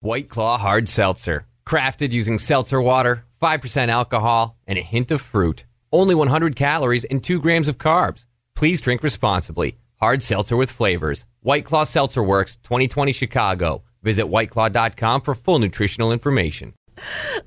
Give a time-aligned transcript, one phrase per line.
[0.00, 1.46] White Claw Hard Seltzer.
[1.66, 5.64] Crafted using seltzer water, 5% alcohol, and a hint of fruit.
[5.92, 8.24] Only 100 calories and 2 grams of carbs.
[8.54, 9.76] Please drink responsibly.
[9.96, 11.24] Hard seltzer with flavors.
[11.42, 13.82] White Claw Seltzer Works, 2020 Chicago.
[14.04, 16.74] Visit whiteclaw.com for full nutritional information.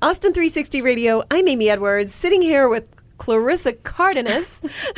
[0.02, 1.22] Austin 360 Radio.
[1.30, 2.90] I'm Amy Edwards, sitting here with
[3.22, 4.60] Clarissa Cardenas.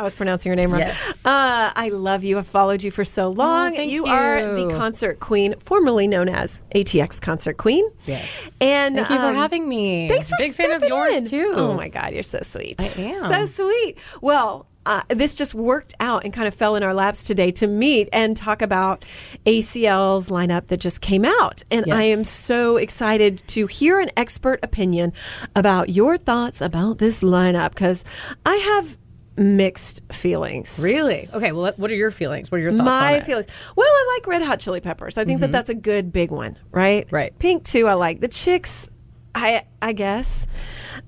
[0.00, 0.80] I was pronouncing your name wrong.
[0.80, 1.24] Yes.
[1.24, 2.38] Uh, I love you.
[2.38, 3.72] I've followed you for so long.
[3.72, 7.88] thank you, are the concert queen, formerly known as ATX Concert Queen.
[8.04, 8.56] Yes.
[8.60, 10.08] And Thank you for um, having me.
[10.08, 11.26] Thanks for Big fan of yours in.
[11.26, 11.52] too.
[11.54, 12.82] Oh my God, you're so sweet.
[12.82, 13.46] I am.
[13.46, 13.98] so sweet.
[14.20, 14.66] Well.
[14.86, 18.08] Uh, this just worked out and kind of fell in our laps today to meet
[18.12, 19.04] and talk about
[19.44, 21.64] ACL's lineup that just came out.
[21.72, 25.12] And I am so excited to hear an expert opinion
[25.56, 28.04] about your thoughts about this lineup because
[28.46, 28.96] I have
[29.36, 30.78] mixed feelings.
[30.80, 31.26] Really?
[31.34, 31.50] Okay.
[31.50, 32.50] Well, what are your feelings?
[32.52, 33.16] What are your thoughts on My it?
[33.18, 33.26] Mm-hmm.
[33.26, 33.46] feelings.
[33.74, 35.18] Well, I like Red Hot Chili Peppers.
[35.18, 37.08] I think that that's a good big one, right?
[37.10, 37.36] Right.
[37.38, 37.88] Pink too.
[37.88, 38.88] I like the Chicks.
[39.34, 40.46] I I guess.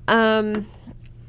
[0.08, 0.66] Um,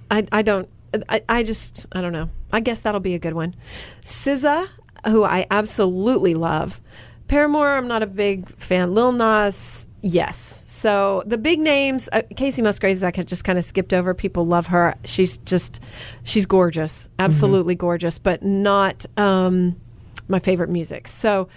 [0.09, 0.67] I I don't.
[1.08, 2.30] I, I just I don't know.
[2.52, 3.55] I guess that'll be a good one.
[4.03, 4.67] SZA,
[5.05, 6.81] who I absolutely love.
[7.28, 8.95] Paramore, I'm not a big fan.
[8.95, 10.64] Lil Nas, yes.
[10.66, 14.16] So the big names, uh, Kacey Musgraves, I just kind of skipped over.
[14.16, 14.95] People love her.
[15.06, 15.80] She's just,
[16.23, 19.80] she's gorgeous, absolutely gorgeous, but not um,
[20.28, 21.08] my favorite music.
[21.08, 21.50] So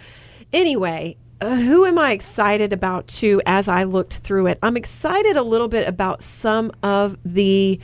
[0.52, 4.58] anyway, uh, who am I excited about too as I looked through it?
[4.62, 7.80] I'm excited a little bit about some of the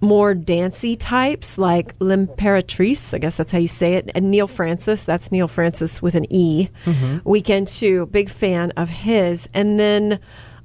[0.00, 5.04] more dancey types like L'Imperatrice, I guess that's how you say it, and Neal Francis.
[5.04, 6.68] That's Neal Francis with an E.
[6.84, 7.28] Mm-hmm.
[7.28, 9.48] Weekend too, big fan of his.
[9.54, 10.20] And then,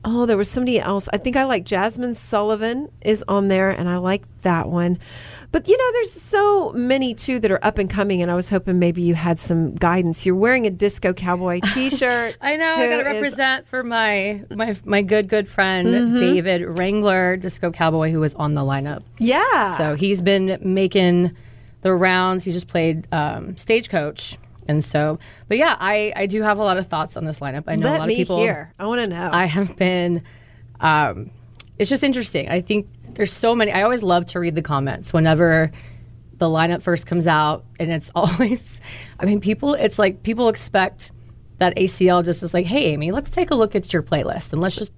[0.06, 1.10] oh, there was somebody else.
[1.12, 5.00] I think I like Jazmine Sullivan is on there, and I like that one.
[5.54, 8.50] But you know, there's so many too that are up and coming, and I was
[8.50, 10.26] hoping maybe you had some guidance.
[10.26, 12.36] You're wearing a disco cowboy T-shirt.
[12.42, 12.74] I know.
[12.76, 16.18] I got to is- represent for my my my good good friend Mm-hmm.
[16.18, 19.04] David Wrangler, disco cowboy, who was on the lineup.
[19.20, 19.78] Yeah.
[19.78, 21.36] So he's been making
[21.84, 22.44] the rounds.
[22.46, 25.20] He just played um, stagecoach, and so.
[25.48, 27.66] But yeah, I I do have a lot of thoughts on this lineup.
[27.68, 28.38] I know let a lot of people.
[28.40, 28.74] hear.
[28.80, 29.30] I want to know.
[29.32, 30.24] I have been.
[30.80, 31.30] Um,
[31.78, 32.50] it's just interesting.
[32.50, 33.72] I think there's so many.
[33.72, 35.72] I always love to read the comments whenever
[36.38, 38.82] the lineup first comes out, and it's always.
[39.20, 39.74] I mean, people.
[39.74, 41.12] It's like people expect
[41.64, 44.62] that ACL just is like, hey, Amy, let's take a look at your playlist and
[44.62, 44.92] let's just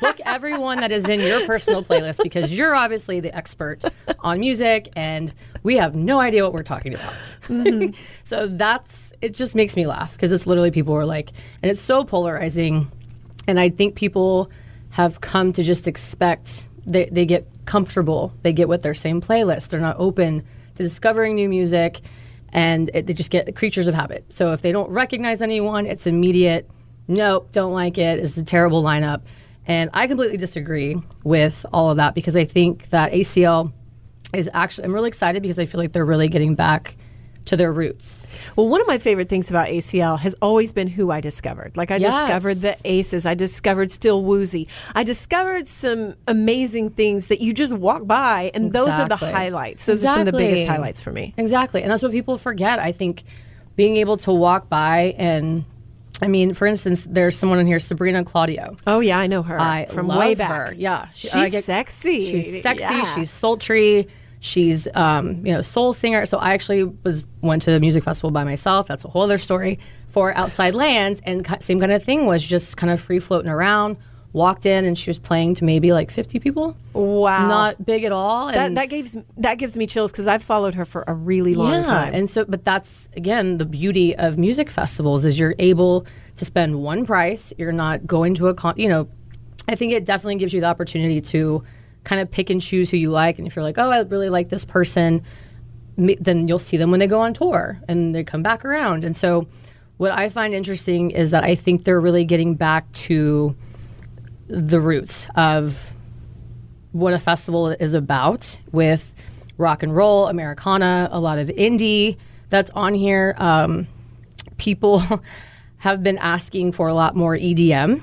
[0.00, 3.82] book everyone that is in your personal playlist because you're obviously the expert
[4.20, 5.32] on music and
[5.62, 7.12] we have no idea what we're talking about.
[7.48, 7.94] Mm-hmm.
[8.24, 9.34] so that's it.
[9.34, 11.32] Just makes me laugh because it's literally people are like,
[11.62, 12.90] and it's so polarizing.
[13.48, 14.50] And I think people
[14.90, 18.32] have come to just expect they, they get comfortable.
[18.42, 19.68] They get with their same playlist.
[19.68, 22.00] They're not open to discovering new music
[22.52, 24.24] and it, they just get creatures of habit.
[24.30, 26.68] So if they don't recognize anyone, it's immediate.
[27.08, 28.18] Nope, don't like it.
[28.18, 29.22] It's a terrible lineup.
[29.66, 33.72] And I completely disagree with all of that because I think that ACL
[34.34, 36.96] is actually, I'm really excited because I feel like they're really getting back
[37.46, 38.26] to their roots.
[38.56, 41.76] Well, one of my favorite things about ACL has always been who I discovered.
[41.76, 42.12] Like I Yes.
[42.22, 47.72] discovered the Aces, I discovered Still Woozy, I discovered some amazing things that you just
[47.72, 49.86] walk by, and those are the highlights.
[49.86, 51.34] Those are some of the biggest highlights for me.
[51.36, 51.82] Exactly.
[51.82, 52.78] And that's what people forget.
[52.78, 53.22] I think
[53.76, 55.64] being able to walk by and
[56.20, 58.76] I mean, for instance, there's someone in here, Sabrina Claudio.
[58.86, 60.50] Oh yeah, I know her I from way back.
[60.68, 60.74] her.
[60.76, 62.20] Yeah, She- she's get- sexy.
[62.24, 62.84] She's sexy.
[62.84, 63.02] Yeah.
[63.16, 64.06] She's sultry.
[64.44, 66.26] She's um, you know soul singer.
[66.26, 68.88] So I actually was went to a music festival by myself.
[68.88, 72.76] That's a whole other story for Outside Lands, and same kind of thing was just
[72.76, 73.98] kind of free floating around.
[74.32, 76.76] Walked in and she was playing to maybe like 50 people.
[76.92, 77.44] Wow.
[77.44, 78.46] Not big at all.
[78.46, 81.54] that and- that gives that gives me chills because I've followed her for a really
[81.54, 81.82] long yeah.
[81.84, 82.12] time.
[82.12, 86.82] And so, but that's again the beauty of music festivals is you're able to spend
[86.82, 87.52] one price.
[87.58, 88.74] You're not going to a con.
[88.76, 89.08] You know,
[89.68, 91.62] I think it definitely gives you the opportunity to
[92.04, 93.38] kind of pick and choose who you like.
[93.38, 95.22] And if you're like, oh, I really like this person,
[95.96, 99.04] then you'll see them when they go on tour and they come back around.
[99.04, 99.46] And so,
[99.98, 103.54] what I find interesting is that I think they're really getting back to
[104.48, 105.94] the roots of
[106.90, 109.14] what a festival is about with
[109.58, 112.16] rock and roll, Americana, a lot of indie
[112.48, 113.34] that's on here.
[113.38, 113.86] Um,
[114.58, 115.02] people
[115.78, 118.02] have been asking for a lot more EDM.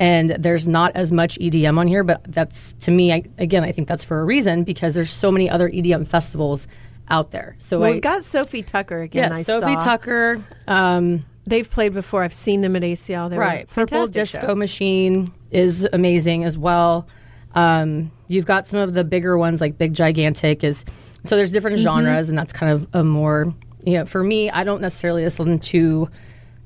[0.00, 3.70] And there's not as much EDM on here, but that's to me, I, again, I
[3.70, 6.66] think that's for a reason because there's so many other EDM festivals
[7.08, 7.54] out there.
[7.58, 9.30] So Well, I we've got SOFI TUKKER again.
[9.30, 9.84] yeah, I Sophie saw.
[9.84, 12.22] Tucker, um, They've played before.
[12.22, 13.28] I've seen them at ACL.
[13.28, 13.68] They right?
[13.68, 14.54] Purple Disco show.
[14.54, 17.06] Machine is amazing as well.
[17.54, 20.84] Um, you've got some of the bigger ones like Big Gigantic is
[21.24, 21.84] so there's different Mm-hmm.
[21.84, 23.52] genres and that's kind of a more
[23.84, 26.08] you know for me I don't necessarily listen to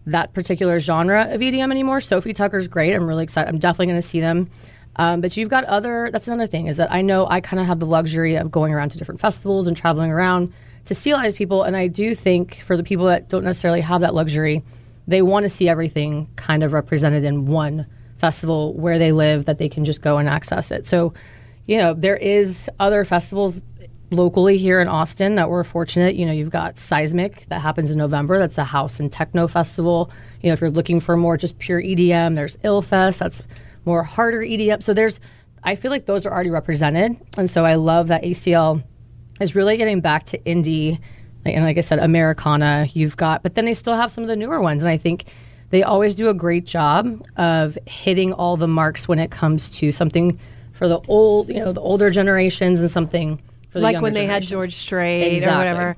[0.07, 1.99] that particular genre of EDM anymore.
[1.99, 2.95] SOFI TUKKER's great.
[2.95, 3.49] I'm really excited.
[3.49, 4.51] I'm definitely going to see them.
[4.97, 6.11] Um, but you've got other.
[6.13, 8.73] That's another thing is that I know I kind of have the luxury of going
[8.73, 10.53] around to different festivals and traveling around
[10.85, 11.63] to see a lot of people.
[11.63, 14.63] And I do think for the people that don't necessarily have that luxury,
[15.09, 17.87] they want to see everything kind of represented in one
[18.19, 20.87] festival where they live that they can just go and access it.
[20.87, 21.13] So,
[21.67, 23.63] you know, there is other festivals
[24.11, 26.15] locally here in Austin that we're fortunate.
[26.15, 28.39] You know, you've got Seismic that happens in November.
[28.39, 30.11] That's a house and techno festival.
[30.43, 33.19] You know, if you're looking for more just pure EDM, there's Illfest.
[33.19, 33.43] That's
[33.85, 34.83] more harder EDM.
[34.83, 35.21] So there's,
[35.63, 38.83] I feel like those are already represented, and so I love that ACL
[39.41, 41.01] is really getting back to indie.
[41.45, 42.87] And like I said, Americana.
[42.93, 45.25] You've got, but then they still have some of the newer ones, and I think
[45.71, 49.91] they always do a great job of hitting all the marks when it comes to
[49.91, 50.39] something
[50.73, 53.41] for the old, you know, the older generations and something
[53.75, 54.43] for the like when they had.
[54.43, 55.97] George Strait or whatever,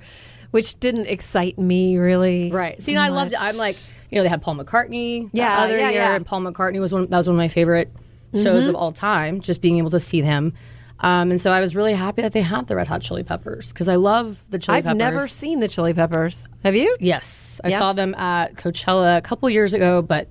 [0.51, 2.51] which didn't excite me really.
[2.51, 2.83] Right.
[2.83, 3.41] See, I loved it.
[3.43, 3.77] I'm like,
[4.11, 6.15] you know, they had Paul McCartney the Yeah, other yeah, year, yeah.
[6.17, 7.07] and Paul McCartney was one.
[7.09, 7.93] That was one of my favorite
[8.35, 9.41] shows of all time.
[9.41, 10.53] Just being able to see them,
[11.01, 13.73] um, and so I was really happy that they had the Red Hot Chili Peppers
[13.73, 14.99] because I love the Chili I've Peppers.
[14.99, 16.49] never seen the Chili Peppers.
[16.65, 16.97] Have you?
[17.01, 17.79] Yes, I Yeah.
[17.79, 20.29] saw them at Coachella a couple years ago, but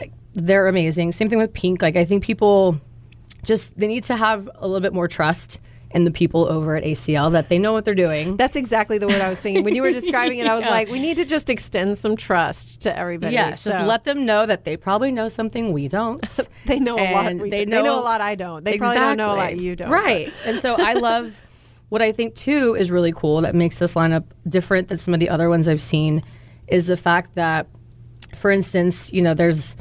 [0.00, 1.12] uh, they're amazing.
[1.12, 1.82] Same thing with Pink.
[1.82, 2.80] Like I think people
[3.44, 5.60] just they need to have a little bit more trust
[5.94, 8.36] in the people over at ACL that they know what they're doing.
[8.36, 9.64] That's exactly the word I was thinking.
[9.64, 12.82] When you were describing it, I was like, we need to just extend some trust
[12.82, 13.34] to everybody.
[13.34, 16.22] Yes, just let them know that they probably know something we don't.
[16.64, 17.34] They know a lot.
[17.34, 18.64] We they do- they know know- a lot I don't.
[18.64, 19.90] They probably don't know a lot you don't.
[19.90, 20.32] Right.
[20.44, 21.40] and so I love
[21.88, 25.20] what I think too is really cool that makes this lineup different than some of
[25.20, 26.22] the other ones I've seen
[26.68, 27.66] is the fact that,
[28.36, 29.76] for instance, you know, there's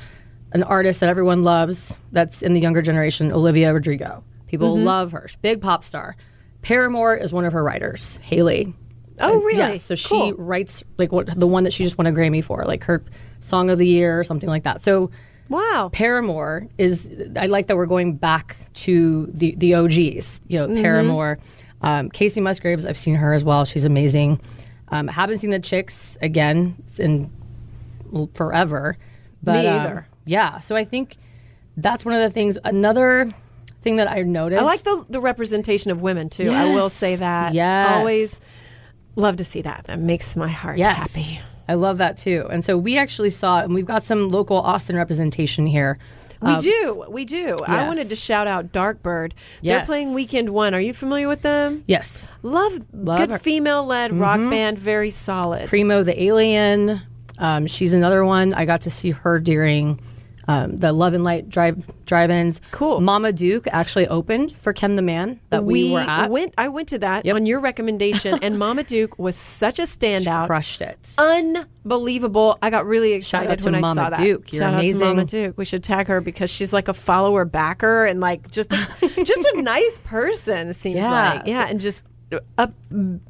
[0.53, 4.23] an artist that everyone loves that's in the younger generation, Olivia Rodrigo.
[4.51, 4.85] People Mm-hmm.
[4.85, 5.25] love her.
[5.27, 6.15] She's a big pop star.
[6.61, 8.75] Paramore is one of her writers, Hayley.
[9.19, 9.57] Oh, really?
[9.57, 9.83] Yes.
[9.83, 10.33] So she Cool.
[10.33, 13.03] writes like what the one that she just won a Grammy for, like her
[13.39, 14.83] song of the year or something like that.
[14.83, 15.09] So
[15.49, 15.89] Wow.
[15.91, 20.41] Paramore is I like that we're going back to the the OGs.
[20.47, 20.81] You know, Mm-hmm.
[20.81, 21.39] Paramore,
[21.81, 22.85] um, Kacey Musgraves.
[22.85, 23.65] I've seen her as well.
[23.65, 24.39] She's amazing.
[24.89, 27.31] Um, haven't seen the Chicks again in
[28.33, 28.97] forever.
[29.43, 30.07] But, Me um, either.
[30.25, 31.17] yeah, so I think
[31.77, 32.57] that's one of the things.
[32.63, 33.31] Another
[33.81, 34.61] thing that I noticed.
[34.61, 36.49] I like the the representation of women too.
[36.51, 37.53] I will say that.
[37.53, 37.97] Yes.
[37.97, 38.39] Always
[39.15, 39.85] love to see that.
[39.87, 41.13] That makes my heart Yes.
[41.13, 41.39] happy.
[41.67, 42.47] I love that too.
[42.49, 45.97] And so we actually saw, and we've got some local Austin representation here.
[46.41, 47.05] We do.
[47.07, 47.55] We do.
[47.67, 49.33] I wanted to shout out Darkbird.
[49.61, 49.81] Yes.
[49.81, 50.73] They're playing Weekend One.
[50.73, 51.83] Are you familiar with them?
[51.85, 52.27] Yes.
[52.41, 54.79] Love, Love good female led rock band.
[54.79, 55.69] Very solid.
[55.69, 56.99] Primo the Alien.
[57.37, 58.55] Um, she's another one.
[58.55, 59.99] I got to see her during
[60.51, 62.59] um, the Love and Light drive drive-ins.
[62.71, 62.99] Cool.
[63.01, 66.29] Mama Duke actually opened for Ken the Man that we, were at.
[66.29, 66.53] went.
[66.57, 67.35] I went to that Yep.
[67.35, 70.47] on your recommendation, and Mama Duke was such a standout.
[70.47, 71.13] Crushed it.
[71.17, 72.57] Unbelievable!
[72.61, 74.19] I got really excited when I Mama saw that.
[74.19, 74.51] Duke.
[74.53, 75.57] You're Shout out to Mama Duke.
[75.57, 78.69] We should tag her because she's like a follower backer and like just
[79.01, 80.73] just a nice person.
[80.73, 81.11] Seems Yeah.
[81.35, 82.05] like yeah, and just
[82.57, 82.69] a,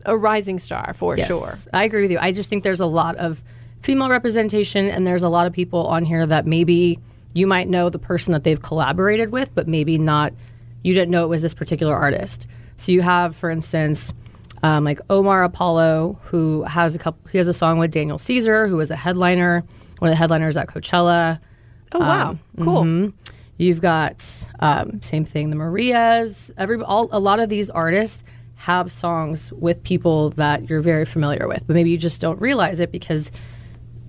[0.06, 1.54] a rising star for Yes, sure.
[1.74, 2.20] I agree with you.
[2.22, 3.42] I just think there's a lot of
[3.82, 7.00] female representation, and there's a lot of people on here that maybe
[7.34, 10.34] you might know the person that they've collaborated with, but maybe not.
[10.84, 12.48] You didn't know it was this particular artist.
[12.78, 14.14] So you have, for instance,
[14.64, 17.30] um, like Omar Apollo, who has a couple.
[17.32, 19.64] He has a song with Daniel Caesar, who was a headliner,
[20.00, 21.40] one of the headliners at Coachella.
[21.94, 22.84] Oh wow, cool.
[22.84, 23.14] mhm.
[23.58, 24.26] You've got
[24.60, 26.50] um, same thing, the Marias.
[26.58, 28.24] Every all a lot of these artists
[28.56, 32.80] have songs with people that you're very familiar with, but maybe you just don't realize
[32.80, 33.32] it because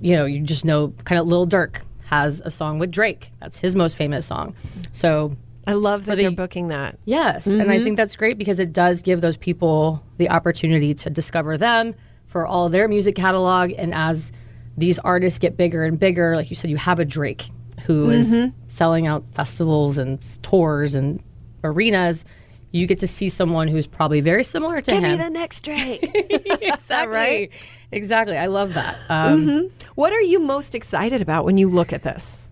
[0.01, 3.33] you know you just know kind of Lil Durk has a song with Drake.
[3.41, 4.55] That's his most famous song.
[4.93, 5.35] So
[5.67, 6.99] I love that the- they're booking that.
[7.07, 7.85] Yes, and I mm-hmm.
[7.85, 11.95] think that's great because it does give those people the opportunity to discover them
[12.27, 13.73] for all their music catalog.
[13.79, 14.31] And as
[14.77, 17.49] these artists get bigger and bigger, like you said, you have a Drake
[17.87, 18.51] who is mm-hmm.
[18.67, 21.23] selling out festivals and tours and
[21.65, 22.27] arenas.
[22.73, 25.13] You get to see someone who's probably very similar to Give him.
[25.13, 26.03] me the next Drake.
[26.13, 27.07] exactly.
[27.07, 27.51] right?
[27.91, 28.37] Exactly.
[28.37, 28.99] I love that.
[29.09, 29.82] Um, mm-hmm.
[29.95, 32.49] What are you most excited about when you look at this?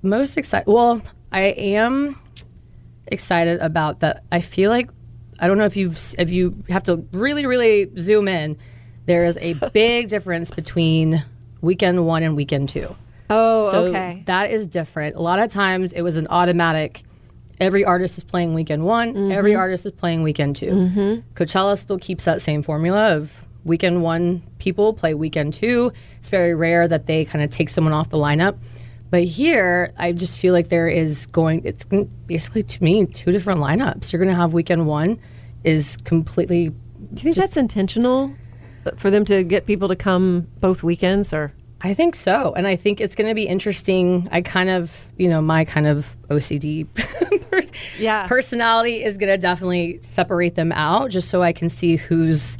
[0.00, 2.16] most excited well i am
[3.08, 4.88] excited about that i feel like
[5.40, 8.56] i don't know if you've if you have to really really zoom in
[9.06, 11.24] there is a big difference between
[11.62, 12.94] weekend one and weekend two
[13.30, 14.22] Oh, So okay.
[14.26, 15.16] that is different.
[15.16, 17.02] A lot of times it was an automatic.
[17.60, 19.32] Every artist is playing weekend one.
[19.32, 19.60] Every mm-hmm.
[19.60, 21.14] artist is playing weekend 2 mm-hmm.
[21.34, 25.92] Coachella still keeps that same formula of weekend one people play weekend two.
[26.20, 28.56] It's very rare that they kind of take someone off the lineup.
[29.10, 31.62] But here, I just feel like there is going.
[31.64, 31.84] It's
[32.26, 34.12] basically to me two different lineups.
[34.12, 35.18] You're going to have weekend one
[35.64, 36.68] is completely.
[36.68, 36.74] Do
[37.14, 38.32] you think that's intentional
[38.84, 41.52] uh, for them to get people to come both weekends or?
[41.80, 42.52] I think so.
[42.54, 44.28] And I think it's going to be interesting.
[44.32, 46.86] I kind of, you know, my kind of OCD
[47.50, 48.26] pers- Yeah.
[48.26, 52.58] personality is going to definitely separate them out just so I can see who's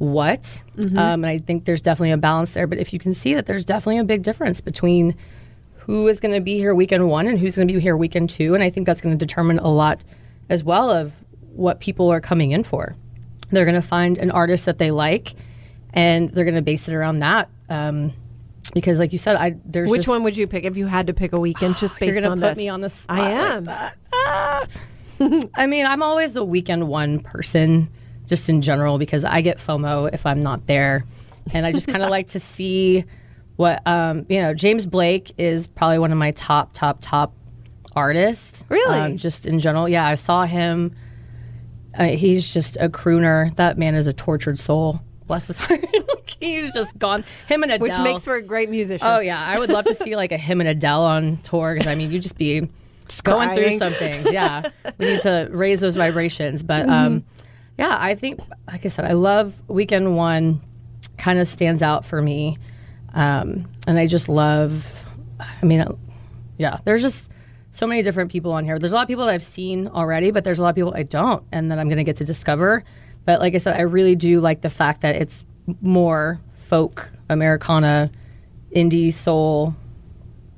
[0.00, 0.62] what.
[0.78, 2.66] Um, and I think there's definitely a balance there.
[2.66, 5.14] But if you can see that there's definitely a big difference between
[5.76, 8.30] who is going to be here weekend one and who's going to be here weekend
[8.30, 8.54] two.
[8.54, 10.00] And I think that's going to determine a lot
[10.48, 11.12] as well of
[11.52, 12.96] what people are coming in for.
[13.50, 15.34] They're going to find an artist that they like
[15.92, 17.50] and they're going to base it around that.
[17.68, 18.12] Um,
[18.72, 21.08] because, like you said, I there's Which just- one would you pick if you had
[21.08, 22.58] to pick a weekend just based You're gonna on put this?
[22.58, 23.18] me on the spot.
[23.18, 23.64] I like am.
[23.64, 23.96] that.
[24.14, 24.66] Ah.
[25.56, 27.90] I mean, I'm always a weekend one person,
[28.30, 31.04] just in general, because I get FOMO if I'm not there,
[31.52, 33.04] and I just kind of like to see
[33.56, 34.54] what um, you know.
[34.54, 37.34] James Blake is probably one of my top, top, top
[37.94, 38.64] artists.
[38.68, 38.98] Really?
[38.98, 40.06] um, just in general, yeah.
[40.06, 40.94] I saw him.
[41.92, 43.54] Uh, he's just a crooner.
[43.56, 45.00] That man is a tortured soul.
[45.26, 45.84] Bless his heart.
[46.38, 47.24] he's just gone.
[47.48, 47.82] Him and Adele.
[47.82, 49.06] Which makes for a great musician.
[49.06, 51.88] Oh yeah, I would love to see like a him and Adele on tour because
[51.88, 52.68] I mean you just be
[53.08, 53.78] just going through crying.
[53.78, 54.30] some things.
[54.30, 56.62] Yeah, we need to raise those vibrations.
[56.62, 57.24] But um,
[57.80, 60.60] yeah, I think like I said, I love Weekend One.
[61.16, 62.58] Kind of stands out for me,
[63.14, 65.06] um, and I just love.
[65.40, 65.84] I mean,
[66.58, 67.30] yeah, there's just
[67.72, 68.78] so many different people on here.
[68.78, 70.92] There's a lot of people that I've seen already, but there's a lot of people
[70.94, 72.84] I don't, and that I'm going to get to discover.
[73.24, 75.44] But like I said, I really do like the fact that it's
[75.80, 78.10] more folk, Americana,
[78.74, 79.74] indie soul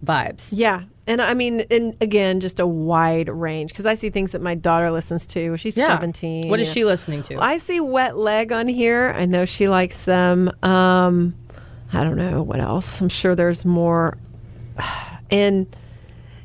[0.04, 0.50] vibes.
[0.52, 0.82] Yeah.
[1.06, 4.54] And I mean, and again, just a wide range because I see things that my
[4.54, 5.56] daughter listens to.
[5.56, 5.88] She's Yeah.
[5.88, 6.48] 17.
[6.48, 6.74] What is yeah.
[6.74, 7.38] she listening to?
[7.42, 9.12] I see Wet Leg on here.
[9.18, 10.50] I know she likes them.
[10.62, 11.34] Um,
[11.92, 13.00] I don't know what else.
[13.00, 14.16] I'm sure there's more.
[15.30, 15.66] And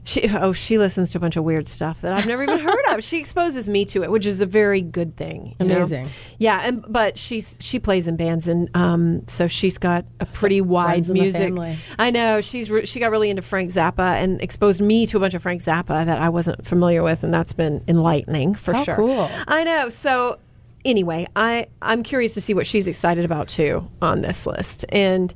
[0.08, 2.86] she, oh, she listens to a bunch of weird stuff that I've never even heard
[2.96, 3.04] of.
[3.04, 5.54] She exposes me to it, which is a very good thing.
[5.60, 5.76] you know?
[5.76, 6.08] Amazing.
[6.38, 10.62] Yeah, and but she's she plays in bands, and um, so she's got a pretty
[10.62, 11.54] wide in the music.
[12.00, 15.20] I know she's re- she got really into Frank Zappa and exposed me to a
[15.20, 18.84] bunch of Frank Zappa that I wasn't familiar with, and that's been enlightening for How
[18.86, 18.96] sure.
[18.96, 19.30] cool.
[19.46, 19.90] I know.
[19.90, 20.40] So
[20.86, 24.86] anyway, I I'm curious to see what she's excited about too on this list.
[24.90, 25.34] And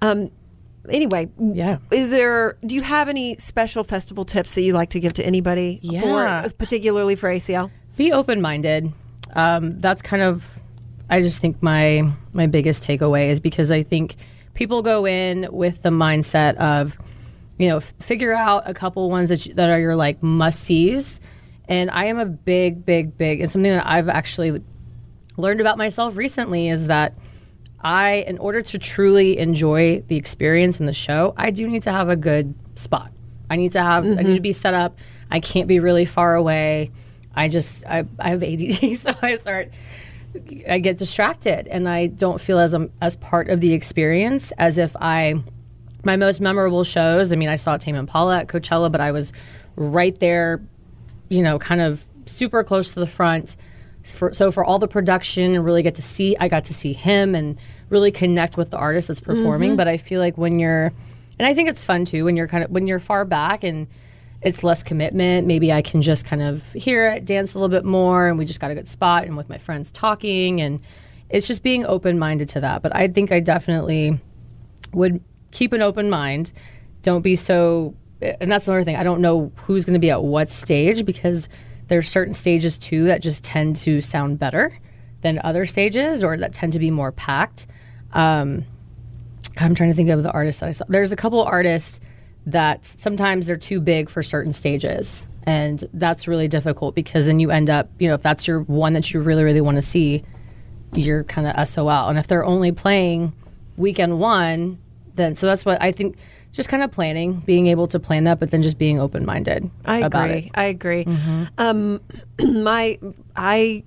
[0.00, 0.30] um,
[0.88, 1.78] anyway, Yeah.
[1.90, 2.56] Is there?
[2.66, 5.78] Do you have any special festival tips that you like to give to anybody?
[5.82, 6.42] Yeah.
[6.42, 7.70] For, particularly for ACL.
[7.96, 8.92] Be open minded.
[9.34, 10.48] Um, that's kind of,
[11.10, 14.16] I just think my my biggest takeaway is because I think
[14.54, 16.96] people go in with the mindset of,
[17.58, 20.60] you know, f- figure out a couple ones that you, that are your like must
[20.60, 21.20] sees,
[21.68, 24.62] and I am a big, big, big, and something that I've actually
[25.36, 27.14] learned about myself recently is that
[27.84, 31.92] I, in order to truly enjoy the experience in the show, I do need to
[31.92, 33.12] have a good spot.
[33.50, 34.42] I need to have, I need to mm-hmm.
[34.42, 34.98] be set up.
[35.30, 36.92] I can't be really far away.
[37.34, 39.70] I just, I, I have ADD, so I start,
[40.66, 44.78] I get distracted and I don't feel as a, as part of the experience as
[44.78, 45.42] if I,
[46.04, 47.34] my most memorable shows.
[47.34, 49.30] I mean, I saw Tame Impala at Coachella, but I was
[49.76, 50.62] right there,
[51.28, 53.56] you know, kind of super close to the front.
[54.04, 56.94] For, so for all the production and really get to see, I got to see
[56.94, 59.70] him and really connect with the artist that's performing.
[59.70, 59.76] Mm-hmm.
[59.76, 60.92] But I feel like when you're,
[61.38, 63.86] and I think it's fun too when you're kind of when you're far back and
[64.42, 65.46] it's less commitment.
[65.46, 68.44] Maybe I can just kind of hear it, dance a little bit more, and we
[68.44, 70.80] just got a good spot and with my friends talking and
[71.30, 72.82] it's just being open minded to that.
[72.82, 74.20] But I think I definitely
[74.92, 76.52] would keep an open mind.
[77.02, 78.96] Don't be so, and that's another thing.
[78.96, 81.48] I don't know who's going to be at what stage because
[81.88, 84.78] there's certain stages too that just tend to sound better
[85.24, 87.66] than other stages or that tend to be more packed.
[88.12, 88.64] Um,
[89.56, 90.84] I'm trying to think of the artists that I saw.
[90.86, 91.98] There's a couple artists
[92.46, 95.26] that sometimes they're too big for certain stages.
[95.44, 98.92] And that's really difficult because then you end up, you know, if that's your one
[98.92, 100.24] that you really, really want to see,
[100.94, 102.08] you're kind of SOL.
[102.08, 103.32] And if they're only playing
[103.78, 104.78] weekend one,
[105.14, 106.16] then so that's what I think.
[106.52, 109.68] Just kind of planning, being able to plan that, but then just being open minded.
[109.84, 110.30] I agree.
[110.30, 110.50] it.
[110.54, 111.04] I agree.
[111.58, 112.00] Um,
[112.40, 112.96] my
[113.34, 113.82] I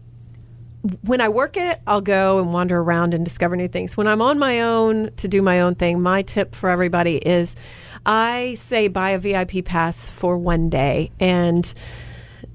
[1.01, 3.98] when I work it, I'll go and wander around and discover new things.
[3.98, 7.56] When I'm on my own to do my own thing, my tip for everybody is
[8.06, 11.72] I say buy a VIP pass for one day and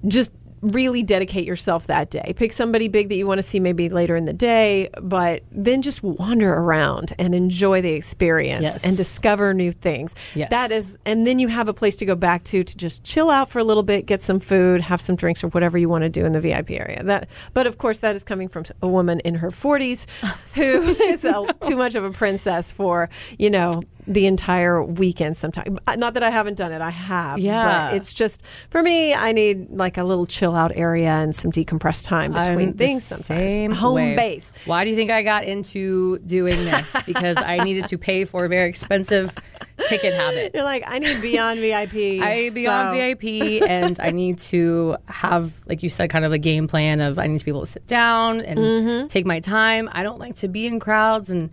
[0.08, 0.32] just
[0.62, 2.33] really dedicate yourself that day.
[2.37, 5.83] Pick somebody big that you want to see maybe later in the day, but then
[5.83, 8.85] just wander around and enjoy the experience Yes.
[8.85, 10.14] and discover new things.
[10.35, 10.50] Yes.
[10.50, 13.28] That is, and then you have a place to go back to to just chill
[13.28, 16.02] out for a little bit, get some food, have some drinks, or whatever you want
[16.02, 17.02] to do in the VIP area.
[17.02, 20.07] That, but of course, that is coming from a woman in her 40s
[20.54, 20.62] who
[21.02, 25.37] is a, too much of a princess for you know the entire weekend.
[25.37, 27.38] Sometimes, not that I haven't done it, I have.
[27.38, 27.90] Yeah.
[27.90, 29.14] but it's just for me.
[29.14, 33.04] I need like a little chill out area and some decompressed time between I'm things.
[33.04, 34.16] Sometimes same home way.
[34.16, 34.52] base.
[34.66, 36.97] Why do you think I got into doing this?
[37.06, 39.35] Because I needed to pay for a very expensive
[39.88, 40.52] ticket habit.
[40.54, 42.23] You're like, I need beyond VIP.
[42.23, 46.66] I so- VIP and I need to have, like you said, kind of a game
[46.68, 49.06] plan of I need to be able to sit down and Mm-hmm.
[49.09, 49.88] take my time.
[49.92, 51.50] I don't like to be in crowds, and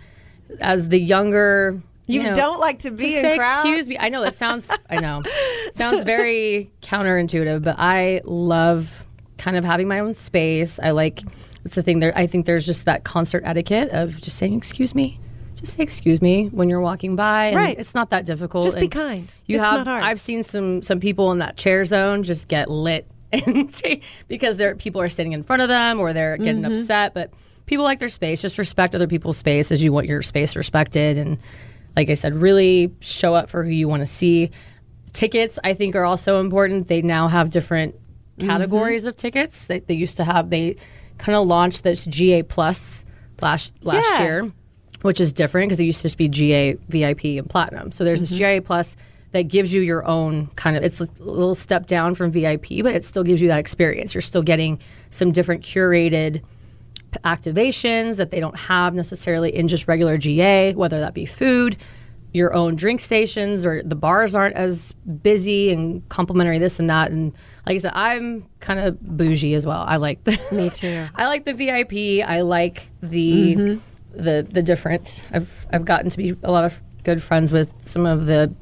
[0.62, 1.82] as the younger,
[2.14, 3.58] You know, don't like to be just in say crowds?
[3.58, 3.98] excuse me.
[4.00, 4.72] I know that sounds.
[4.90, 9.06] I know, it sounds very counterintuitive, but I love
[9.38, 10.80] kind of having my own space.
[10.82, 11.22] I like.
[11.66, 12.14] It's the thing there.
[12.18, 15.20] I think there's just that concert etiquette of just saying excuse me.
[15.56, 17.48] Just say excuse me when you're walking by.
[17.48, 17.78] And Right.
[17.78, 18.64] It's not that difficult.
[18.64, 19.32] Just be kind.
[19.46, 19.80] You It's have.
[19.86, 20.04] not hard.
[20.04, 23.06] I've seen some some people in that chair zone just get lit
[24.28, 26.80] because there people are sitting in front of them or they're getting Mm-hmm.
[26.82, 27.14] upset.
[27.14, 27.32] But
[27.66, 28.42] people like their space.
[28.42, 31.18] Just respect other people's space as you want your space respected.
[31.18, 31.38] And
[31.96, 34.52] like I said, really show up for who you want to see.
[35.12, 36.88] Tickets, I think, are also important.
[36.88, 38.48] They now have different mm-hmm.
[38.48, 39.66] categories of tickets.
[39.66, 40.50] They, they used to have.
[40.50, 40.76] They
[41.18, 43.06] kind of launched this GA Plus
[43.42, 44.24] last last Yeah.
[44.24, 44.52] year
[45.02, 47.92] which is different because it used to just be GA, VIP, and Platinum.
[47.92, 48.38] So there's this mm-hmm.
[48.38, 48.96] GA Plus
[49.32, 50.84] that gives you your own kind of.
[50.84, 54.14] It's a little step down from VIP, but it still gives you that experience.
[54.14, 54.80] You're still getting
[55.10, 56.42] some different curated
[57.24, 61.78] activations that they don't have necessarily in just regular GA, whether that be food,
[62.34, 67.12] your own drink stations, or the bars aren't as busy and complimentary this and that.
[67.12, 67.34] And
[67.66, 69.84] like I said, I'm kind of bougie as well.
[69.88, 71.08] I like the Me too.
[71.16, 72.28] I like the VIP.
[72.28, 74.22] I like the mm-hmm.
[74.22, 75.24] the the different.
[75.32, 78.54] I've I've gotten to be a lot of good friends with some of the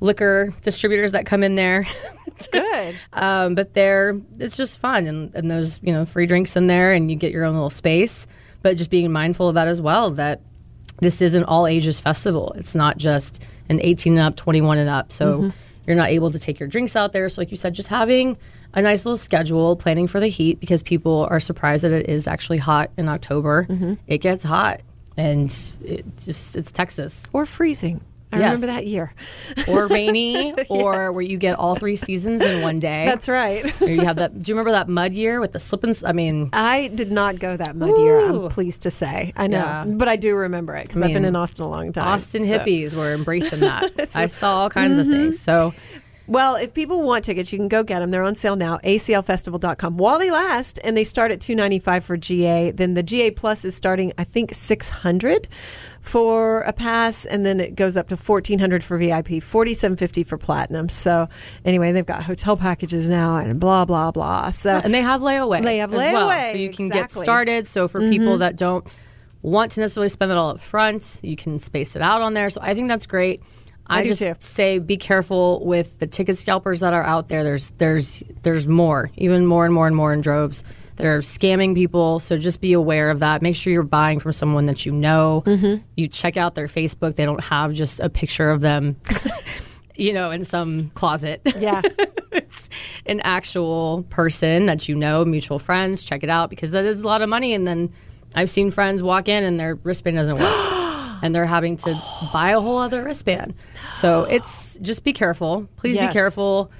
[0.00, 1.86] liquor distributors that come in there.
[2.26, 2.98] It's good.
[3.12, 6.92] um, but they're it's just fun and, and there's you know free drinks in there
[6.92, 8.26] and you get your own little space.
[8.62, 10.40] But just being mindful of that as well that
[11.00, 12.54] this is an all ages festival.
[12.56, 15.12] It's not just an 18 and up, 21 and up.
[15.12, 15.52] So
[15.86, 17.28] you're not able to take your drinks out there.
[17.28, 18.36] So like you said, just having
[18.72, 22.26] a nice little schedule, planning for the heat because people are surprised that it is
[22.26, 23.66] actually hot in October.
[24.06, 24.80] It gets hot
[25.16, 25.46] and
[25.84, 28.00] it just it's Texas or freezing.
[28.34, 28.54] I Yes.
[28.60, 29.12] remember that year.
[29.68, 33.04] or rainy or where you get all three seasons in one day.
[33.06, 33.64] That's right.
[33.80, 34.42] You have that.
[34.42, 35.94] Do you remember that mud year with the slip and?
[36.04, 38.20] I mean, I did not go that mud year.
[38.28, 39.32] I'm pleased to say.
[39.36, 39.84] I know, Yeah.
[39.86, 42.08] but I do remember it because I've been in Austin a long time.
[42.08, 44.10] Austin so- hippies were embracing that.
[44.14, 45.36] I saw all kinds of things.
[45.38, 45.72] Mm-hmm.
[45.72, 45.74] So
[46.26, 48.10] Well, if people want tickets, you can go get them.
[48.10, 48.78] They're on sale now.
[48.78, 52.70] ACLFestival.com while they last, and they start at two ninety five for GA.
[52.70, 55.48] Then the GA Plus is starting, I think, six hundred
[56.00, 59.98] for a pass, and then it goes up to fourteen hundred for VIP, forty seven
[59.98, 60.88] fifty for Platinum.
[60.88, 61.28] So
[61.64, 64.50] anyway, they've got hotel packages now, and blah blah blah.
[64.50, 65.62] So and they have layaway.
[65.62, 67.66] They have as well, layaway, so you can get started.
[67.66, 68.38] So for people mm-hmm.
[68.38, 68.86] that don't
[69.42, 72.48] want to necessarily spend it all up front, you can space it out on there.
[72.48, 73.42] So I think that's great.
[73.86, 74.34] I, do just too.
[74.40, 77.44] say be careful with the ticket scalpers that are out there.
[77.44, 80.64] There's there's there's more, even more and more and more in droves
[80.96, 82.20] that are scamming people.
[82.20, 83.42] So just be aware of that.
[83.42, 85.42] Make sure you're buying from someone that you know.
[85.44, 85.82] Mm-hmm.
[85.96, 87.16] You check out their Facebook.
[87.16, 88.96] They don't have just a picture of them,
[89.96, 91.82] you know, in some closet yeah,
[92.32, 92.70] it's
[93.04, 96.04] an actual person that you know, mutual friends.
[96.04, 97.52] Check it out because that is a lot of money.
[97.52, 97.92] And then
[98.34, 100.70] I've seen friends walk in and their wristband doesn't work.
[101.24, 101.96] And they're having to
[102.34, 103.54] buy a whole other wristband.
[103.94, 105.66] So it's just be careful.
[105.76, 106.08] Please Yes.
[106.08, 106.70] be careful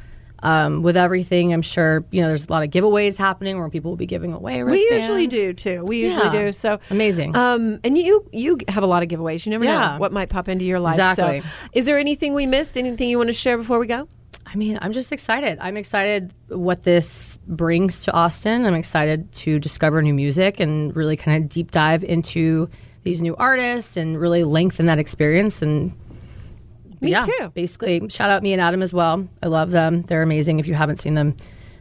[0.43, 1.55] um, with everything.
[1.55, 4.35] I'm sure, you know, there's a lot of giveaways happening where people will be giving
[4.35, 5.83] away we usually do too.
[5.87, 6.45] We usually Yeah.
[6.49, 6.53] do.
[6.53, 7.35] So Amazing.
[7.35, 9.47] Um, and you you have a lot of giveaways.
[9.47, 9.93] You never Yeah.
[9.95, 10.99] know what might pop into your life.
[10.99, 11.41] Exactly.
[11.41, 12.77] So, is there anything we missed?
[12.77, 14.09] Anything you want to share before we go?
[14.47, 15.57] I mean, I'm just excited.
[15.63, 18.67] I'm excited what this brings to Austin.
[18.67, 22.69] I'm excited to discover new music and really kind of deep dive into
[23.05, 25.63] these new artists and really lengthen that experience.
[25.63, 25.95] And
[27.01, 27.53] Me yeah, too.
[27.55, 29.29] Basically, shout out me and Adam as well.
[29.43, 30.03] I love them.
[30.03, 30.59] They're amazing.
[30.59, 31.37] If you haven't seen them,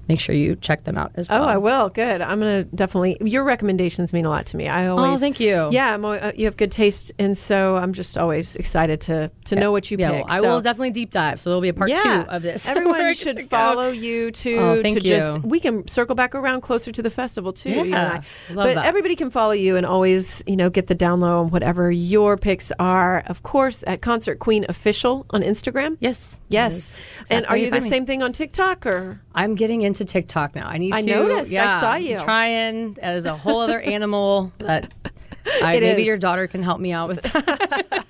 [0.08, 1.44] make sure you check them out as well.
[1.44, 1.90] Oh, I will.
[1.90, 2.22] Good.
[2.22, 3.18] I'm gonna definitely.
[3.22, 4.68] Your recommendations mean a lot to me.
[4.68, 5.06] I always.
[5.06, 5.70] Oh, thank you.
[5.72, 9.72] Yeah, uh, you have good taste, and so I'm just always excited to to know
[9.72, 10.26] what you Yeah, pick.
[10.26, 11.40] well, I So- will definitely deep dive.
[11.40, 12.68] So there'll be a part yeah, two of this.
[12.74, 15.48] Everyone should to follow you to Oh, thank to just you.
[15.48, 17.70] we can circle back around closer to the festival too.
[17.70, 18.22] you and Yeah,
[18.54, 18.86] but that.
[18.86, 22.38] everybody can follow you and always you know get the down low on whatever your
[22.38, 23.24] picks are.
[23.28, 25.98] Of course, at Concert Queen Official on Instagram.
[26.00, 26.40] Yes.
[26.50, 26.74] Yes.
[26.76, 27.90] Is and are you the find me.
[27.90, 29.20] same thing on TikTok or?
[29.36, 30.68] I'm getting into TikTok now.
[30.68, 31.08] I need I to.
[31.08, 31.54] noticed.
[31.54, 32.18] I saw you.
[32.18, 34.92] I'm trying as a whole other animal that
[35.62, 36.08] I, maybe is.
[36.08, 37.24] your daughter can help me out with.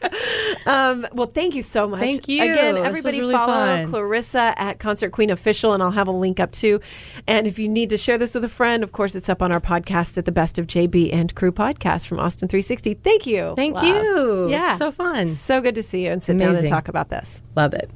[0.65, 1.99] Um, well, thank you so much.
[1.99, 2.41] Thank you.
[2.41, 3.89] Again, everybody really follow fun.
[3.89, 6.79] Clarissa at Concert Queen Official, and I'll have a link up too.
[7.27, 9.51] And if you need to share this with a friend, of course, it's up on
[9.51, 12.95] our podcast at the Best of JB and Crew podcast from Austin 360.
[12.95, 13.53] Thank you.
[13.55, 13.83] Thank love.
[13.83, 14.49] you.
[14.49, 14.77] Yeah.
[14.77, 15.29] So fun.
[15.29, 17.41] So good to see you and sit down and talk about this.
[17.55, 17.89] Love it.